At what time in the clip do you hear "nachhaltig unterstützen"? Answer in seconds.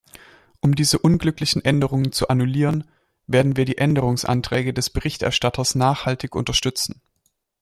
5.75-7.03